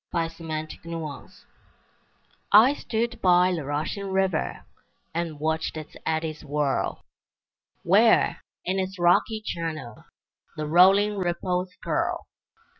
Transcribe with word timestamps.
Y 0.11 0.27
Z 0.27 0.43
Never 0.43 0.59
and 0.61 0.73
Forever 0.81 1.29
I 2.51 2.73
stood 2.73 3.21
by 3.21 3.53
the 3.53 3.63
rushing 3.65 4.07
river, 4.11 4.65
And 5.13 5.39
watched 5.39 5.77
its 5.77 5.95
eddies 6.07 6.43
whirl, 6.43 7.05
Where, 7.83 8.41
in 8.65 8.79
its 8.79 8.97
rocky 8.97 9.41
channel, 9.45 10.05
The 10.57 10.65
rolling 10.65 11.19
ripples 11.19 11.69
curl. 11.83 12.25